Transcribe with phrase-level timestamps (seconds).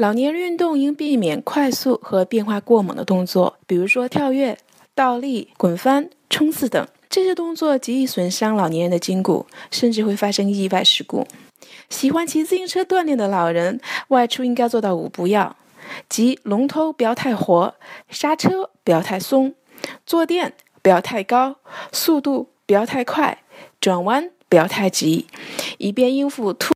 [0.00, 4.58] 老年人运动应避免快速和变化过猛的动作比如说跳跃
[4.92, 6.84] 倒立滚翻冲刺等。
[7.08, 11.28] 这些动作极易损伤老年人的筋骨甚至会发生意外事故。
[11.88, 15.54] 喜欢骑自行车锻炼的老人外出应该做到五不要。
[16.08, 17.76] 即龙头不要太活
[18.08, 19.54] 刹车不要太松
[20.04, 21.58] 坐垫不要太高
[21.92, 23.44] 速度不要太快
[23.80, 25.28] 转弯不要太急
[25.78, 26.73] 以便应付突